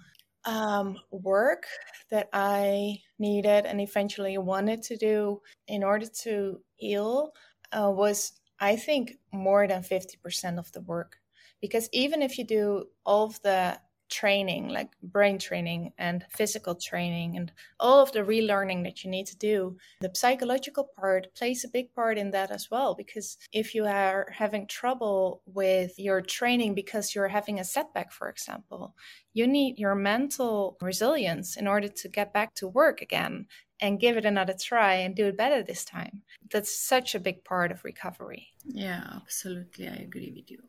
um, 0.45 0.97
work 1.11 1.67
that 2.09 2.27
I 2.33 2.99
needed 3.19 3.65
and 3.65 3.79
eventually 3.79 4.37
wanted 4.37 4.81
to 4.83 4.97
do 4.97 5.41
in 5.67 5.83
order 5.83 6.07
to 6.23 6.59
heal 6.75 7.33
uh, 7.71 7.91
was, 7.91 8.33
I 8.59 8.77
think, 8.77 9.13
more 9.31 9.67
than 9.67 9.83
50% 9.83 10.57
of 10.57 10.71
the 10.71 10.81
work. 10.81 11.17
Because 11.61 11.89
even 11.91 12.21
if 12.21 12.37
you 12.37 12.43
do 12.43 12.85
all 13.05 13.25
of 13.25 13.41
the 13.41 13.79
training, 14.09 14.69
like 14.69 14.89
brain 15.01 15.39
training 15.39 15.93
and 15.97 16.25
physical 16.29 16.75
training, 16.75 17.37
and 17.37 17.51
all 17.79 18.01
of 18.01 18.11
the 18.11 18.19
relearning 18.19 18.83
that 18.83 19.03
you 19.03 19.09
need 19.09 19.27
to 19.27 19.37
do, 19.37 19.77
the 19.99 20.11
psychological 20.13 20.89
part 20.99 21.33
plays 21.35 21.63
a 21.63 21.69
big 21.69 21.93
part 21.93 22.17
in 22.17 22.31
that 22.31 22.51
as 22.51 22.69
well. 22.71 22.95
Because 22.95 23.37
if 23.51 23.75
you 23.75 23.85
are 23.85 24.27
having 24.31 24.67
trouble 24.67 25.41
with 25.45 25.97
your 25.97 26.21
training 26.21 26.73
because 26.75 27.13
you're 27.13 27.27
having 27.27 27.59
a 27.59 27.63
setback, 27.63 28.11
for 28.11 28.29
example, 28.29 28.95
you 29.33 29.47
need 29.47 29.77
your 29.77 29.95
mental 29.95 30.77
resilience 30.81 31.57
in 31.57 31.67
order 31.67 31.87
to 31.87 32.07
get 32.09 32.33
back 32.33 32.53
to 32.55 32.67
work 32.67 33.01
again 33.01 33.47
and 33.79 33.99
give 33.99 34.17
it 34.17 34.25
another 34.25 34.53
try 34.59 34.95
and 34.95 35.15
do 35.15 35.27
it 35.27 35.37
better 35.37 35.61
this 35.61 35.85
time. 35.85 36.23
That's 36.51 36.77
such 36.77 37.13
a 37.13 37.19
big 37.19 37.43
part 37.43 37.71
of 37.71 37.83
recovery. 37.83 38.47
Yeah, 38.65 39.03
absolutely. 39.15 39.87
I 39.87 39.95
agree 39.95 40.33
with 40.35 40.49
you. 40.51 40.63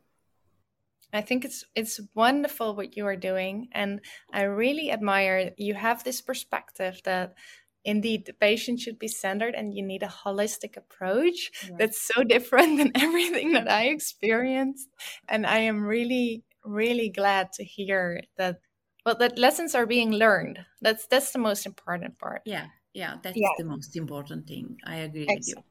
I 1.13 1.21
think 1.21 1.45
it's 1.45 1.63
it's 1.75 1.99
wonderful 2.13 2.75
what 2.75 2.95
you 2.95 3.05
are 3.05 3.15
doing, 3.15 3.69
and 3.71 4.01
I 4.31 4.43
really 4.43 4.91
admire 4.91 5.51
you 5.57 5.73
have 5.73 6.03
this 6.03 6.21
perspective 6.21 7.01
that 7.05 7.33
indeed 7.85 8.25
the 8.25 8.33
patient 8.33 8.79
should 8.79 8.99
be 8.99 9.07
centered 9.07 9.55
and 9.55 9.73
you 9.73 9.81
need 9.83 10.03
a 10.03 10.07
holistic 10.07 10.75
approach 10.75 11.49
yeah. 11.67 11.75
that's 11.79 12.01
so 12.13 12.23
different 12.23 12.77
than 12.77 12.91
everything 12.95 13.53
that 13.53 13.69
I 13.69 13.85
experienced. 13.87 14.89
And 15.27 15.45
I 15.45 15.59
am 15.59 15.83
really, 15.83 16.43
really 16.63 17.09
glad 17.09 17.53
to 17.53 17.63
hear 17.63 18.21
that 18.37 18.59
well 19.05 19.15
that 19.15 19.39
lessons 19.39 19.75
are 19.75 19.85
being 19.85 20.11
learned. 20.11 20.59
That's 20.81 21.07
that's 21.07 21.31
the 21.31 21.39
most 21.39 21.65
important 21.65 22.19
part. 22.19 22.41
Yeah, 22.45 22.67
yeah, 22.93 23.15
that's 23.23 23.37
yeah. 23.37 23.49
the 23.57 23.65
most 23.65 23.95
important 23.95 24.47
thing. 24.47 24.77
I 24.85 24.97
agree 24.97 25.27
Excellent. 25.29 25.39
with 25.39 25.65
you 25.65 25.68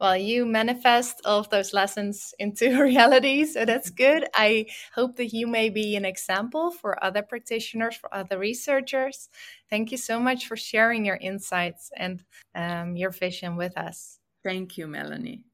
well, 0.00 0.16
you 0.16 0.44
manifest 0.44 1.22
all 1.24 1.40
of 1.40 1.50
those 1.50 1.72
lessons 1.72 2.34
into 2.38 2.80
reality. 2.82 3.44
So 3.44 3.64
that's 3.64 3.90
good. 3.90 4.26
I 4.34 4.66
hope 4.94 5.16
that 5.16 5.32
you 5.32 5.46
may 5.46 5.70
be 5.70 5.96
an 5.96 6.04
example 6.04 6.70
for 6.70 7.02
other 7.02 7.22
practitioners, 7.22 7.96
for 7.96 8.12
other 8.14 8.38
researchers. 8.38 9.28
Thank 9.70 9.90
you 9.90 9.98
so 9.98 10.20
much 10.20 10.46
for 10.46 10.56
sharing 10.56 11.04
your 11.04 11.16
insights 11.16 11.90
and 11.96 12.22
um, 12.54 12.96
your 12.96 13.10
vision 13.10 13.56
with 13.56 13.76
us. 13.76 14.18
Thank 14.44 14.78
you, 14.78 14.86
Melanie. 14.86 15.44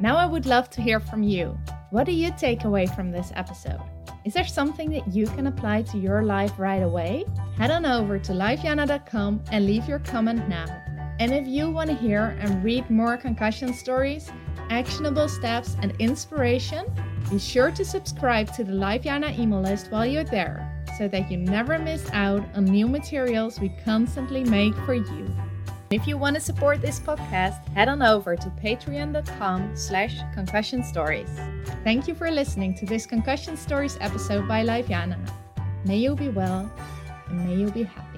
Now, 0.00 0.16
I 0.16 0.24
would 0.24 0.46
love 0.46 0.70
to 0.70 0.82
hear 0.82 1.00
from 1.00 1.22
you. 1.22 1.58
What 1.90 2.04
do 2.04 2.12
you 2.12 2.32
take 2.38 2.64
away 2.64 2.86
from 2.86 3.10
this 3.10 3.32
episode? 3.34 3.80
Is 4.24 4.34
there 4.34 4.46
something 4.46 4.90
that 4.90 5.08
you 5.12 5.26
can 5.26 5.46
apply 5.46 5.82
to 5.82 5.98
your 5.98 6.22
life 6.22 6.52
right 6.58 6.82
away? 6.82 7.24
Head 7.56 7.70
on 7.70 7.84
over 7.84 8.18
to 8.18 8.32
lifejana.com 8.32 9.42
and 9.50 9.66
leave 9.66 9.88
your 9.88 9.98
comment 9.98 10.48
now. 10.48 10.66
And 11.20 11.34
if 11.34 11.46
you 11.46 11.70
want 11.70 11.90
to 11.90 11.96
hear 11.96 12.34
and 12.40 12.64
read 12.64 12.88
more 12.88 13.18
concussion 13.18 13.74
stories, 13.74 14.32
actionable 14.70 15.28
steps, 15.28 15.76
and 15.82 15.94
inspiration, 15.98 16.86
be 17.30 17.38
sure 17.38 17.70
to 17.72 17.84
subscribe 17.84 18.50
to 18.54 18.64
the 18.64 18.72
Life 18.72 19.02
Jana 19.02 19.30
email 19.38 19.60
list 19.60 19.90
while 19.90 20.06
you're 20.06 20.24
there 20.24 20.82
so 20.96 21.08
that 21.08 21.30
you 21.30 21.36
never 21.36 21.78
miss 21.78 22.08
out 22.14 22.42
on 22.54 22.64
new 22.64 22.88
materials 22.88 23.60
we 23.60 23.68
constantly 23.84 24.44
make 24.44 24.74
for 24.86 24.94
you. 24.94 25.28
If 25.90 26.06
you 26.06 26.16
want 26.16 26.36
to 26.36 26.40
support 26.40 26.80
this 26.80 26.98
podcast, 26.98 27.68
head 27.74 27.88
on 27.88 28.00
over 28.00 28.34
to 28.34 28.48
patreon.com 28.62 29.76
slash 29.76 30.20
concussion 30.32 30.82
stories. 30.82 31.28
Thank 31.84 32.08
you 32.08 32.14
for 32.14 32.30
listening 32.30 32.74
to 32.76 32.86
this 32.86 33.04
Concussion 33.04 33.58
Stories 33.58 33.98
episode 34.00 34.48
by 34.48 34.62
Life 34.62 34.88
Jana. 34.88 35.18
May 35.84 35.98
you 35.98 36.14
be 36.14 36.30
well 36.30 36.72
and 37.28 37.46
may 37.46 37.56
you 37.56 37.70
be 37.70 37.82
happy. 37.82 38.09